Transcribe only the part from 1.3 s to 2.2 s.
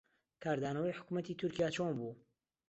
تورکیا چۆن بوو؟